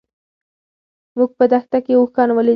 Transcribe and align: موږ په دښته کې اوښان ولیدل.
موږ 1.17 1.29
په 1.37 1.45
دښته 1.51 1.79
کې 1.85 1.93
اوښان 1.97 2.29
ولیدل. 2.31 2.49